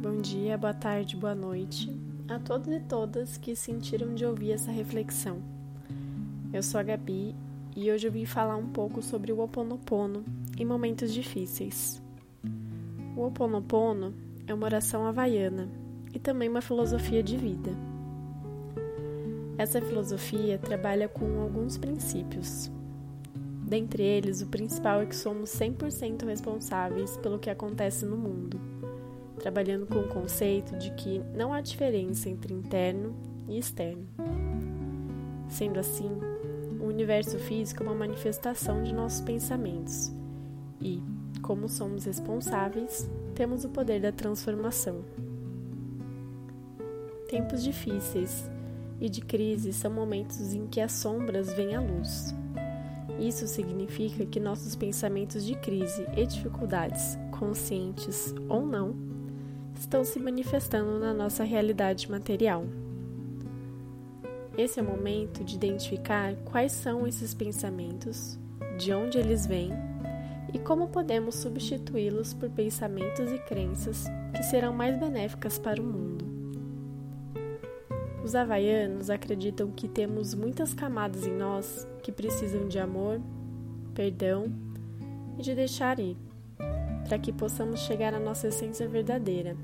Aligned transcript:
Bom 0.00 0.20
dia, 0.20 0.56
boa 0.56 0.72
tarde, 0.72 1.16
boa 1.16 1.34
noite 1.34 1.92
a 2.28 2.38
todos 2.38 2.68
e 2.68 2.78
todas 2.78 3.36
que 3.36 3.56
sentiram 3.56 4.14
de 4.14 4.24
ouvir 4.24 4.52
essa 4.52 4.70
reflexão. 4.70 5.42
Eu 6.52 6.62
sou 6.62 6.78
a 6.78 6.84
Gabi 6.84 7.34
e 7.74 7.90
hoje 7.90 8.06
eu 8.06 8.12
vim 8.12 8.24
falar 8.24 8.54
um 8.54 8.68
pouco 8.68 9.02
sobre 9.02 9.32
o 9.32 9.38
Ho 9.38 9.42
Oponopono 9.42 10.24
em 10.56 10.64
momentos 10.64 11.12
difíceis. 11.12 12.00
O 13.16 13.22
Ho 13.22 13.26
Oponopono 13.26 14.14
é 14.46 14.54
uma 14.54 14.66
oração 14.66 15.04
havaiana 15.04 15.68
e 16.14 16.18
também 16.20 16.48
uma 16.48 16.62
filosofia 16.62 17.20
de 17.20 17.36
vida. 17.36 17.72
Essa 19.58 19.82
filosofia 19.82 20.58
trabalha 20.58 21.08
com 21.08 21.40
alguns 21.40 21.76
princípios. 21.76 22.70
Dentre 23.66 24.04
eles, 24.04 24.42
o 24.42 24.46
principal 24.46 25.02
é 25.02 25.06
que 25.06 25.16
somos 25.16 25.50
100% 25.50 26.24
responsáveis 26.24 27.16
pelo 27.16 27.40
que 27.40 27.50
acontece 27.50 28.06
no 28.06 28.16
mundo 28.16 28.77
trabalhando 29.38 29.86
com 29.86 30.00
o 30.00 30.08
conceito 30.08 30.76
de 30.76 30.90
que 30.92 31.20
não 31.34 31.52
há 31.52 31.60
diferença 31.60 32.28
entre 32.28 32.52
interno 32.52 33.14
e 33.48 33.58
externo. 33.58 34.06
Sendo 35.48 35.80
assim, 35.80 36.10
o 36.80 36.84
universo 36.84 37.38
físico 37.38 37.82
é 37.82 37.86
uma 37.86 37.94
manifestação 37.94 38.82
de 38.82 38.92
nossos 38.92 39.20
pensamentos 39.20 40.12
e, 40.80 41.02
como 41.42 41.68
somos 41.68 42.04
responsáveis, 42.04 43.08
temos 43.34 43.64
o 43.64 43.68
poder 43.68 44.00
da 44.00 44.12
transformação. 44.12 45.02
Tempos 47.28 47.62
difíceis 47.62 48.50
e 49.00 49.08
de 49.08 49.20
crise 49.20 49.72
são 49.72 49.90
momentos 49.90 50.54
em 50.54 50.66
que 50.66 50.80
as 50.80 50.92
sombras 50.92 51.52
vêm 51.52 51.74
à 51.74 51.80
luz. 51.80 52.34
Isso 53.18 53.46
significa 53.48 54.24
que 54.24 54.38
nossos 54.38 54.76
pensamentos 54.76 55.44
de 55.44 55.54
crise 55.56 56.06
e 56.16 56.24
dificuldades, 56.24 57.18
conscientes 57.38 58.34
ou 58.48 58.64
não, 58.64 59.07
estão 59.78 60.04
se 60.04 60.18
manifestando 60.18 60.98
na 60.98 61.14
nossa 61.14 61.44
realidade 61.44 62.10
material. 62.10 62.64
Esse 64.56 64.80
é 64.80 64.82
o 64.82 64.86
momento 64.86 65.44
de 65.44 65.54
identificar 65.54 66.34
quais 66.44 66.72
são 66.72 67.06
esses 67.06 67.32
pensamentos, 67.32 68.36
de 68.76 68.92
onde 68.92 69.16
eles 69.16 69.46
vêm 69.46 69.70
e 70.52 70.58
como 70.58 70.88
podemos 70.88 71.36
substituí-los 71.36 72.34
por 72.34 72.50
pensamentos 72.50 73.30
e 73.30 73.38
crenças 73.38 74.06
que 74.34 74.42
serão 74.42 74.72
mais 74.72 74.98
benéficas 74.98 75.58
para 75.58 75.80
o 75.80 75.84
mundo. 75.84 76.24
Os 78.24 78.34
havaianos 78.34 79.10
acreditam 79.10 79.70
que 79.70 79.88
temos 79.88 80.34
muitas 80.34 80.74
camadas 80.74 81.24
em 81.24 81.36
nós 81.36 81.86
que 82.02 82.10
precisam 82.10 82.66
de 82.66 82.78
amor, 82.78 83.20
perdão 83.94 84.52
e 85.38 85.42
de 85.42 85.54
deixar 85.54 86.00
ir 86.00 86.16
para 87.08 87.18
que 87.18 87.32
possamos 87.32 87.80
chegar 87.80 88.12
à 88.12 88.20
nossa 88.20 88.48
essência 88.48 88.86
verdadeira, 88.86 89.56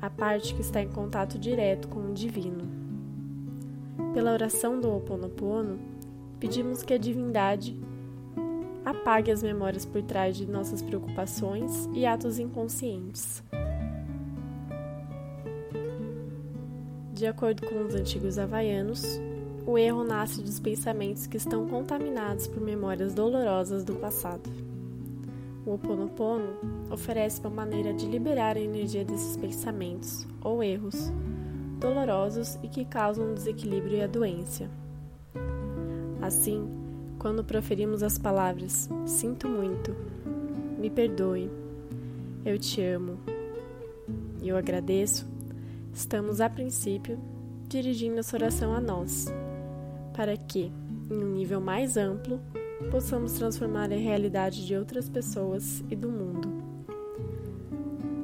a 0.00 0.08
parte 0.08 0.54
que 0.54 0.60
está 0.60 0.80
em 0.80 0.88
contato 0.88 1.36
direto 1.36 1.88
com 1.88 2.10
o 2.10 2.14
divino. 2.14 2.62
Pela 4.12 4.32
oração 4.32 4.80
do 4.80 4.88
Ho 4.88 4.98
Oponopono, 4.98 5.80
pedimos 6.38 6.84
que 6.84 6.94
a 6.94 6.98
divindade 6.98 7.76
apague 8.84 9.32
as 9.32 9.42
memórias 9.42 9.84
por 9.84 10.00
trás 10.02 10.36
de 10.36 10.46
nossas 10.46 10.80
preocupações 10.80 11.88
e 11.92 12.06
atos 12.06 12.38
inconscientes. 12.38 13.42
De 17.12 17.26
acordo 17.26 17.66
com 17.66 17.84
os 17.84 17.96
antigos 17.96 18.38
havaianos, 18.38 19.02
o 19.66 19.76
erro 19.76 20.04
nasce 20.04 20.40
dos 20.40 20.60
pensamentos 20.60 21.26
que 21.26 21.36
estão 21.36 21.66
contaminados 21.66 22.46
por 22.46 22.60
memórias 22.60 23.12
dolorosas 23.12 23.82
do 23.82 23.96
passado. 23.96 24.63
O 25.66 25.74
Oponopono 25.74 26.56
oferece 26.90 27.40
uma 27.40 27.50
maneira 27.50 27.92
de 27.94 28.06
liberar 28.06 28.56
a 28.56 28.60
energia 28.60 29.04
desses 29.04 29.36
pensamentos 29.36 30.26
ou 30.42 30.62
erros 30.62 31.10
dolorosos 31.78 32.58
e 32.62 32.68
que 32.68 32.84
causam 32.84 33.34
desequilíbrio 33.34 33.98
e 33.98 34.02
a 34.02 34.06
doença. 34.06 34.70
Assim, 36.20 36.68
quando 37.18 37.44
proferimos 37.44 38.02
as 38.02 38.18
palavras 38.18 38.88
sinto 39.06 39.48
muito, 39.48 39.94
me 40.78 40.90
perdoe, 40.90 41.50
eu 42.44 42.58
te 42.58 42.82
amo 42.82 43.18
e 44.42 44.48
eu 44.48 44.56
agradeço, 44.56 45.26
estamos 45.92 46.40
a 46.40 46.50
princípio 46.50 47.18
dirigindo 47.66 48.20
essa 48.20 48.36
oração 48.36 48.74
a 48.74 48.80
nós, 48.80 49.26
para 50.14 50.36
que, 50.36 50.70
em 51.10 51.24
um 51.24 51.32
nível 51.32 51.60
mais 51.60 51.96
amplo, 51.96 52.38
possamos 52.90 53.32
transformar 53.32 53.92
a 53.92 53.96
realidade 53.96 54.66
de 54.66 54.76
outras 54.76 55.08
pessoas 55.08 55.82
e 55.90 55.96
do 55.96 56.08
mundo. 56.08 56.48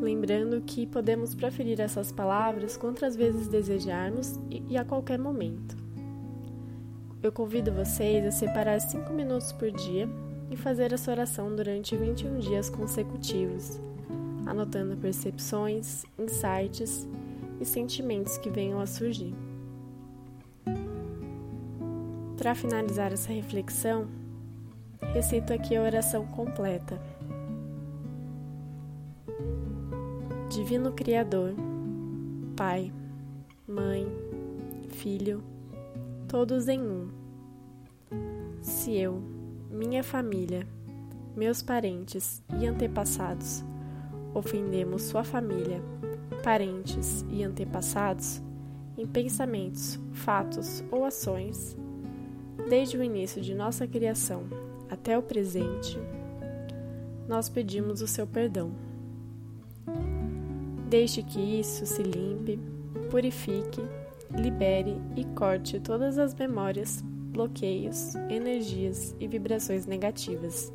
Lembrando 0.00 0.60
que 0.62 0.86
podemos 0.86 1.34
proferir 1.34 1.80
essas 1.80 2.10
palavras 2.10 2.76
quantas 2.76 3.14
vezes 3.14 3.46
desejarmos 3.46 4.38
e 4.68 4.76
a 4.76 4.84
qualquer 4.84 5.18
momento. 5.18 5.76
Eu 7.22 7.30
convido 7.30 7.72
vocês 7.72 8.26
a 8.26 8.32
separar 8.32 8.80
5 8.80 9.12
minutos 9.12 9.52
por 9.52 9.70
dia 9.70 10.08
e 10.50 10.56
fazer 10.56 10.92
essa 10.92 11.10
oração 11.10 11.54
durante 11.54 11.96
21 11.96 12.40
dias 12.40 12.68
consecutivos, 12.68 13.78
anotando 14.44 14.96
percepções, 14.96 16.04
insights 16.18 17.06
e 17.60 17.64
sentimentos 17.64 18.36
que 18.38 18.50
venham 18.50 18.80
a 18.80 18.86
surgir. 18.86 19.32
Para 22.36 22.56
finalizar 22.56 23.12
essa 23.12 23.32
reflexão, 23.32 24.08
recito 25.12 25.52
aqui 25.52 25.76
a 25.76 25.82
oração 25.82 26.26
completa. 26.26 27.00
Divino 30.48 30.92
Criador, 30.92 31.54
Pai, 32.56 32.92
Mãe, 33.66 34.06
Filho, 34.88 35.42
todos 36.28 36.68
em 36.68 36.80
um. 36.80 37.08
Se 38.60 38.96
eu, 38.96 39.22
minha 39.70 40.02
família, 40.02 40.66
meus 41.34 41.62
parentes 41.62 42.42
e 42.58 42.66
antepassados 42.66 43.64
ofendemos 44.34 45.02
sua 45.02 45.24
família, 45.24 45.82
parentes 46.42 47.24
e 47.30 47.42
antepassados 47.42 48.42
em 48.96 49.06
pensamentos, 49.06 49.98
fatos 50.12 50.82
ou 50.90 51.04
ações, 51.04 51.76
desde 52.68 52.96
o 52.96 53.02
início 53.02 53.40
de 53.40 53.54
nossa 53.54 53.86
criação 53.86 54.44
até 55.02 55.18
o 55.18 55.22
presente, 55.22 55.98
nós 57.26 57.48
pedimos 57.48 58.00
o 58.02 58.06
seu 58.06 58.24
perdão. 58.24 58.70
Deixe 60.88 61.24
que 61.24 61.40
isso 61.40 61.84
se 61.84 62.04
limpe, 62.04 62.60
purifique, 63.10 63.82
libere 64.30 64.96
e 65.16 65.24
corte 65.34 65.80
todas 65.80 66.18
as 66.18 66.32
memórias, 66.36 67.02
bloqueios, 67.02 68.14
energias 68.30 69.16
e 69.18 69.26
vibrações 69.26 69.86
negativas. 69.86 70.72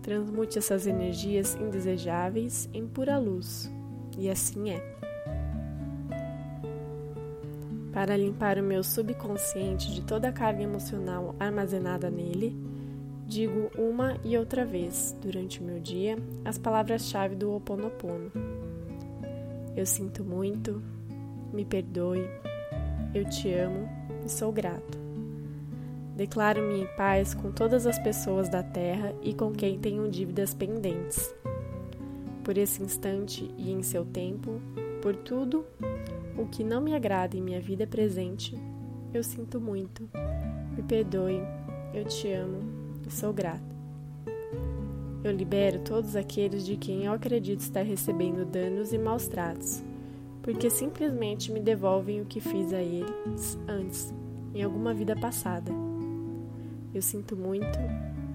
Transmute 0.00 0.56
essas 0.56 0.86
energias 0.86 1.56
indesejáveis 1.56 2.70
em 2.72 2.88
pura 2.88 3.18
luz, 3.18 3.70
e 4.16 4.30
assim 4.30 4.70
é. 4.70 4.98
Para 7.92 8.16
limpar 8.16 8.56
o 8.56 8.62
meu 8.62 8.82
subconsciente 8.82 9.92
de 9.92 10.00
toda 10.00 10.28
a 10.28 10.32
carga 10.32 10.62
emocional 10.62 11.34
armazenada 11.38 12.08
nele, 12.08 12.67
Digo 13.28 13.70
uma 13.76 14.16
e 14.24 14.38
outra 14.38 14.64
vez 14.64 15.14
durante 15.20 15.60
o 15.60 15.62
meu 15.62 15.78
dia 15.78 16.16
as 16.46 16.56
palavras-chave 16.56 17.36
do 17.36 17.50
Ho 17.50 17.56
Oponopono. 17.56 18.32
Eu 19.76 19.84
sinto 19.84 20.24
muito, 20.24 20.82
me 21.52 21.62
perdoe, 21.62 22.26
eu 23.14 23.28
te 23.28 23.52
amo 23.52 23.86
e 24.24 24.30
sou 24.30 24.50
grato. 24.50 24.98
Declaro-me 26.16 26.80
em 26.80 26.86
paz 26.96 27.34
com 27.34 27.52
todas 27.52 27.86
as 27.86 27.98
pessoas 27.98 28.48
da 28.48 28.62
terra 28.62 29.14
e 29.22 29.34
com 29.34 29.52
quem 29.52 29.78
tenho 29.78 30.10
dívidas 30.10 30.54
pendentes. 30.54 31.30
Por 32.42 32.56
esse 32.56 32.82
instante 32.82 33.54
e 33.58 33.70
em 33.70 33.82
seu 33.82 34.06
tempo, 34.06 34.58
por 35.02 35.14
tudo 35.14 35.66
o 36.34 36.46
que 36.46 36.64
não 36.64 36.80
me 36.80 36.94
agrada 36.94 37.36
em 37.36 37.42
minha 37.42 37.60
vida 37.60 37.86
presente, 37.86 38.56
eu 39.12 39.22
sinto 39.22 39.60
muito. 39.60 40.08
Me 40.74 40.82
perdoe, 40.82 41.42
eu 41.92 42.06
te 42.06 42.32
amo 42.32 42.77
sou 43.10 43.32
grata. 43.32 43.76
Eu 45.24 45.32
libero 45.32 45.80
todos 45.80 46.14
aqueles 46.14 46.64
de 46.64 46.76
quem 46.76 47.04
eu 47.04 47.12
acredito 47.12 47.60
estar 47.60 47.82
recebendo 47.82 48.44
danos 48.44 48.92
e 48.92 48.98
maus 48.98 49.26
tratos, 49.26 49.82
porque 50.42 50.70
simplesmente 50.70 51.50
me 51.50 51.60
devolvem 51.60 52.20
o 52.20 52.24
que 52.24 52.40
fiz 52.40 52.72
a 52.72 52.80
eles 52.80 53.58
antes, 53.66 54.14
em 54.54 54.62
alguma 54.62 54.94
vida 54.94 55.16
passada. 55.16 55.72
Eu 56.94 57.02
sinto 57.02 57.36
muito, 57.36 57.78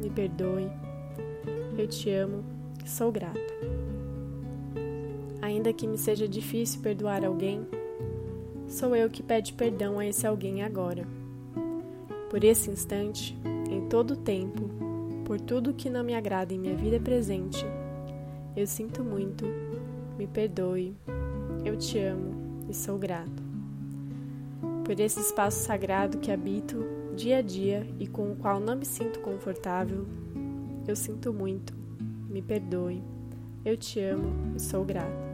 me 0.00 0.10
perdoe, 0.10 0.68
eu 1.78 1.86
te 1.86 2.10
amo 2.10 2.44
sou 2.86 3.10
grata. 3.12 3.40
Ainda 5.40 5.72
que 5.72 5.86
me 5.86 5.98
seja 5.98 6.28
difícil 6.28 6.80
perdoar 6.80 7.24
alguém, 7.24 7.66
sou 8.68 8.94
eu 8.94 9.10
que 9.10 9.22
pede 9.22 9.52
perdão 9.52 9.98
a 9.98 10.06
esse 10.06 10.26
alguém 10.26 10.62
agora. 10.62 11.06
Por 12.30 12.44
esse 12.44 12.70
instante, 12.70 13.36
em 13.72 13.88
todo 13.88 14.12
o 14.12 14.16
tempo, 14.16 14.68
por 15.24 15.40
tudo 15.40 15.74
que 15.74 15.88
não 15.88 16.04
me 16.04 16.14
agrada 16.14 16.52
em 16.52 16.58
minha 16.58 16.76
vida 16.76 17.00
presente. 17.00 17.64
Eu 18.54 18.66
sinto 18.66 19.02
muito, 19.02 19.46
me 20.18 20.26
perdoe. 20.26 20.94
Eu 21.64 21.76
te 21.76 21.98
amo 21.98 22.64
e 22.68 22.74
sou 22.74 22.98
grato. 22.98 23.42
Por 24.84 24.98
esse 24.98 25.20
espaço 25.20 25.64
sagrado 25.64 26.18
que 26.18 26.30
habito 26.30 26.84
dia 27.16 27.38
a 27.38 27.42
dia 27.42 27.86
e 27.98 28.06
com 28.06 28.32
o 28.32 28.36
qual 28.36 28.58
não 28.58 28.76
me 28.76 28.84
sinto 28.84 29.20
confortável, 29.20 30.06
eu 30.86 30.96
sinto 30.96 31.32
muito. 31.32 31.72
Me 32.28 32.42
perdoe. 32.42 33.02
Eu 33.64 33.76
te 33.76 34.00
amo 34.00 34.54
e 34.56 34.60
sou 34.60 34.84
grato. 34.84 35.32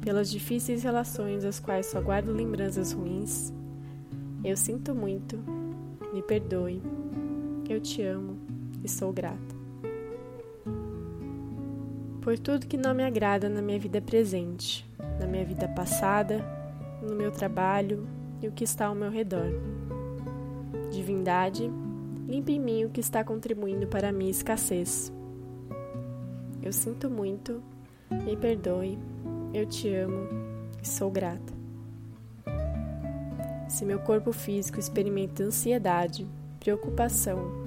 Pelas 0.00 0.30
difíceis 0.30 0.82
relações 0.82 1.44
às 1.44 1.58
quais 1.58 1.86
só 1.86 2.00
guardo 2.00 2.32
lembranças 2.32 2.92
ruins, 2.92 3.52
eu 4.44 4.56
sinto 4.56 4.94
muito. 4.94 5.38
Me 6.12 6.22
perdoe. 6.22 6.82
Eu 7.72 7.80
te 7.80 8.02
amo 8.02 8.36
e 8.84 8.88
sou 8.88 9.10
grata. 9.14 9.56
Por 12.20 12.38
tudo 12.38 12.66
que 12.66 12.76
não 12.76 12.92
me 12.92 13.02
agrada 13.02 13.48
na 13.48 13.62
minha 13.62 13.78
vida 13.78 13.98
presente, 13.98 14.86
na 15.18 15.26
minha 15.26 15.42
vida 15.42 15.66
passada, 15.66 16.44
no 17.02 17.14
meu 17.14 17.30
trabalho 17.32 18.06
e 18.42 18.46
o 18.46 18.52
que 18.52 18.62
está 18.62 18.88
ao 18.88 18.94
meu 18.94 19.10
redor. 19.10 19.46
Divindade, 20.90 21.72
limpe 22.28 22.52
em 22.52 22.60
mim 22.60 22.84
o 22.84 22.90
que 22.90 23.00
está 23.00 23.24
contribuindo 23.24 23.86
para 23.86 24.10
a 24.10 24.12
minha 24.12 24.30
escassez. 24.30 25.10
Eu 26.62 26.74
sinto 26.74 27.08
muito, 27.08 27.62
me 28.10 28.36
perdoe, 28.36 28.98
eu 29.54 29.64
te 29.64 29.88
amo 29.94 30.28
e 30.82 30.86
sou 30.86 31.10
grata. 31.10 31.54
Se 33.66 33.86
meu 33.86 33.98
corpo 33.98 34.30
físico 34.30 34.78
experimenta 34.78 35.42
ansiedade, 35.42 36.26
preocupação, 36.60 37.61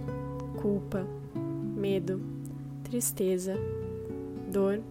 culpa, 0.66 1.06
medo, 1.78 2.20
tristeza, 2.84 3.54
dor, 4.52 4.82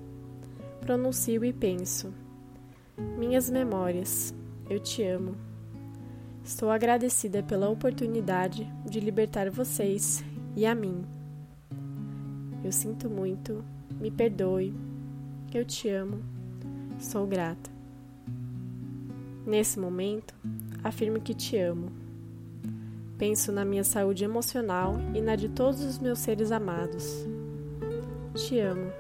pronuncio 0.81 1.45
e 1.45 1.53
penso: 1.53 2.15
Minhas 3.19 3.51
memórias, 3.51 4.33
eu 4.71 4.79
te 4.79 5.03
amo. 5.03 5.35
Estou 6.45 6.71
agradecida 6.71 7.43
pela 7.43 7.69
oportunidade 7.69 8.73
de 8.89 9.01
libertar 9.01 9.51
vocês 9.51 10.25
e 10.55 10.65
a 10.65 10.77
mim. 10.77 11.05
Eu 12.63 12.71
sinto 12.71 13.11
muito, 13.11 13.65
me 14.01 14.13
perdoe, 14.13 14.73
eu 15.53 15.65
te 15.65 15.89
amo, 15.89 16.23
sou 17.01 17.27
grata. 17.27 17.69
Nesse 19.45 19.81
momento, 19.81 20.37
afirmo 20.85 21.21
que 21.21 21.35
te 21.35 21.59
amo. 21.59 22.04
Penso 23.19 23.53
na 23.53 23.65
minha 23.65 23.85
saúde 23.85 24.25
emocional 24.25 24.97
e 25.15 25.21
na 25.21 25.37
de 25.37 25.49
todos 25.49 25.83
os 25.85 25.99
meus 25.99 26.19
seres 26.19 26.51
amados. 26.51 27.27
Te 28.35 28.59
amo. 28.59 28.91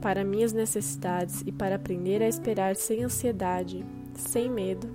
Para 0.00 0.24
minhas 0.24 0.52
necessidades 0.52 1.42
e 1.46 1.52
para 1.52 1.76
aprender 1.76 2.22
a 2.22 2.28
esperar 2.28 2.74
sem 2.74 3.04
ansiedade, 3.04 3.84
sem 4.14 4.50
medo, 4.50 4.88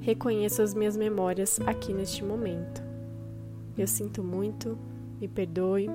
reconheço 0.00 0.62
as 0.62 0.74
minhas 0.74 0.96
memórias 0.96 1.60
aqui 1.66 1.94
neste 1.94 2.24
momento. 2.24 2.82
Eu 3.78 3.86
sinto 3.86 4.22
muito, 4.22 4.76
me 5.20 5.28
perdoe, 5.28 5.88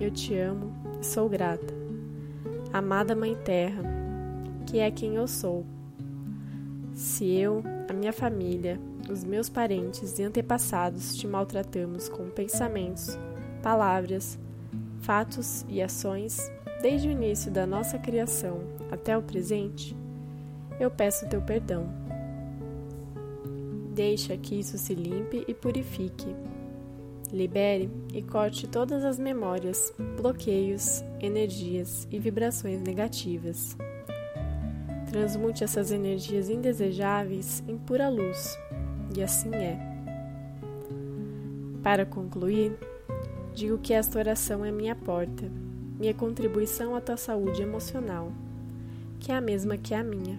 eu 0.00 0.10
te 0.10 0.34
amo 0.34 0.72
e 1.00 1.04
sou 1.04 1.28
grata. 1.28 1.74
Amada 2.72 3.14
Mãe 3.14 3.36
Terra, 3.44 3.82
que 4.66 4.78
é 4.78 4.90
quem 4.90 5.16
eu 5.16 5.28
sou. 5.28 5.66
Se 6.94 7.30
eu, 7.30 7.62
a 7.88 7.92
minha 7.92 8.12
família, 8.12 8.80
os 9.10 9.24
meus 9.24 9.48
parentes 9.48 10.18
e 10.18 10.22
antepassados 10.22 11.16
te 11.16 11.26
maltratamos 11.26 12.08
com 12.08 12.30
pensamentos, 12.30 13.18
palavras, 13.62 14.38
fatos 15.00 15.64
e 15.68 15.82
ações, 15.82 16.50
desde 16.80 17.08
o 17.08 17.10
início 17.10 17.50
da 17.50 17.66
nossa 17.66 17.98
criação 17.98 18.60
até 18.90 19.16
o 19.16 19.22
presente, 19.22 19.96
eu 20.78 20.90
peço 20.90 21.28
teu 21.28 21.40
perdão. 21.40 21.86
Deixa 23.94 24.36
que 24.36 24.58
isso 24.58 24.78
se 24.78 24.94
limpe 24.94 25.44
e 25.46 25.54
purifique. 25.54 26.34
Libere 27.30 27.90
e 28.12 28.22
corte 28.22 28.66
todas 28.66 29.04
as 29.04 29.18
memórias, 29.18 29.92
bloqueios, 30.16 31.02
energias 31.20 32.06
e 32.10 32.18
vibrações 32.18 32.80
negativas. 32.82 33.76
Transmute 35.10 35.62
essas 35.62 35.92
energias 35.92 36.48
indesejáveis 36.48 37.62
em 37.68 37.76
pura 37.78 38.08
luz, 38.08 38.58
e 39.16 39.22
assim 39.22 39.54
é. 39.54 39.78
Para 41.82 42.06
concluir, 42.06 42.76
digo 43.54 43.78
que 43.78 43.92
esta 43.92 44.18
oração 44.18 44.64
é 44.64 44.70
minha 44.70 44.94
porta, 44.94 45.50
minha 45.98 46.14
contribuição 46.14 46.94
à 46.94 47.00
tua 47.00 47.16
saúde 47.16 47.62
emocional, 47.62 48.32
que 49.18 49.32
é 49.32 49.36
a 49.36 49.40
mesma 49.40 49.76
que 49.76 49.94
a 49.94 50.02
minha. 50.02 50.38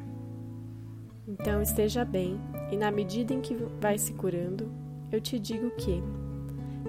Então 1.27 1.61
esteja 1.61 2.03
bem, 2.03 2.39
e 2.71 2.77
na 2.77 2.91
medida 2.91 3.33
em 3.33 3.41
que 3.41 3.55
vai 3.79 3.97
se 3.97 4.13
curando, 4.13 4.69
eu 5.11 5.21
te 5.21 5.37
digo 5.37 5.69
que 5.71 6.01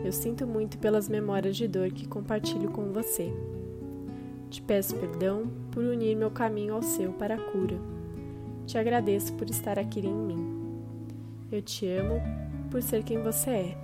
eu 0.04 0.12
sinto 0.12 0.46
muito 0.46 0.78
pelas 0.78 1.08
memórias 1.08 1.56
de 1.56 1.68
dor 1.68 1.90
que 1.90 2.06
compartilho 2.06 2.70
com 2.70 2.92
você. 2.92 3.32
Te 4.50 4.60
peço 4.62 4.96
perdão 4.96 5.50
por 5.70 5.84
unir 5.84 6.16
meu 6.16 6.30
caminho 6.30 6.74
ao 6.74 6.82
seu 6.82 7.12
para 7.12 7.34
a 7.34 7.38
cura. 7.50 7.78
Te 8.66 8.78
agradeço 8.78 9.32
por 9.34 9.48
estar 9.48 9.78
aqui 9.78 10.00
em 10.00 10.14
mim. 10.14 10.63
Eu 11.54 11.62
te 11.62 11.86
amo 11.86 12.20
por 12.68 12.82
ser 12.82 13.04
quem 13.04 13.22
você 13.22 13.50
é. 13.50 13.83